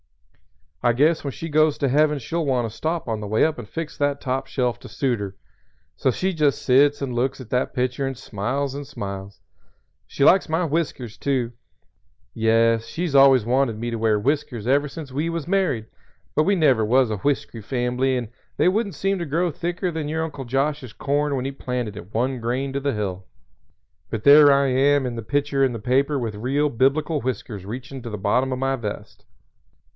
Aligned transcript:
I 0.81 0.93
guess 0.93 1.23
when 1.23 1.29
she 1.31 1.47
goes 1.47 1.77
to 1.77 1.87
Heaven 1.87 2.17
she'll 2.17 2.43
want 2.43 2.67
to 2.67 2.75
stop 2.75 3.07
on 3.07 3.19
the 3.19 3.27
way 3.27 3.45
up 3.45 3.59
and 3.59 3.69
fix 3.69 3.95
that 3.99 4.19
top 4.19 4.47
shelf 4.47 4.79
to 4.79 4.89
suit 4.89 5.19
her. 5.19 5.35
So 5.95 6.09
she 6.09 6.33
just 6.33 6.63
sits 6.63 7.03
and 7.03 7.13
looks 7.13 7.39
at 7.39 7.51
that 7.51 7.75
picture 7.75 8.07
and 8.07 8.17
smiles 8.17 8.73
and 8.73 8.87
smiles. 8.87 9.39
She 10.07 10.23
likes 10.23 10.49
my 10.49 10.65
whiskers, 10.65 11.19
too. 11.19 11.51
Yes, 12.33 12.87
she's 12.87 13.13
always 13.13 13.45
wanted 13.45 13.77
me 13.77 13.91
to 13.91 13.97
wear 13.99 14.17
whiskers 14.17 14.65
ever 14.65 14.87
since 14.87 15.11
we 15.11 15.29
was 15.29 15.47
married, 15.47 15.85
but 16.33 16.45
we 16.45 16.55
never 16.55 16.83
was 16.83 17.11
a 17.11 17.17
whiskery 17.17 17.61
fambly 17.61 18.17
and 18.17 18.29
they 18.57 18.67
wouldn't 18.67 18.95
seem 18.95 19.19
to 19.19 19.25
grow 19.27 19.51
thicker 19.51 19.91
than 19.91 20.07
your 20.09 20.23
Uncle 20.23 20.45
Josh's 20.45 20.93
corn 20.93 21.35
when 21.35 21.45
he 21.45 21.51
planted 21.51 21.95
it 21.95 22.11
one 22.11 22.39
grain 22.39 22.73
to 22.73 22.79
the 22.79 22.93
hill. 22.93 23.27
But 24.09 24.23
there 24.23 24.51
I 24.51 24.65
am 24.69 25.05
in 25.05 25.15
the 25.15 25.21
picture 25.21 25.63
in 25.63 25.73
the 25.73 25.77
paper 25.79 26.17
with 26.17 26.33
real 26.33 26.69
biblical 26.69 27.21
whiskers 27.21 27.65
reachin' 27.65 28.01
to 28.01 28.09
the 28.09 28.17
bottom 28.17 28.51
o' 28.51 28.55
my 28.55 28.75
vest." 28.75 29.25